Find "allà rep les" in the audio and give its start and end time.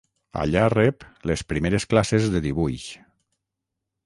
0.43-1.43